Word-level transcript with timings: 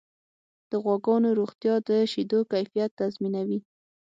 د 0.69 0.71
غواګانو 0.83 1.29
روغتیا 1.39 1.75
د 1.87 1.89
شیدو 2.11 2.39
کیفیت 2.51 2.91
تضمینوي. 2.99 3.59